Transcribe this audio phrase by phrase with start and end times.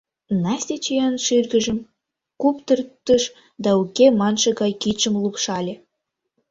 [0.43, 1.79] Настя чоян шӱргыжым
[2.41, 3.23] куптыртыш
[3.63, 5.73] да «уке» манше гай кидшым лупшале.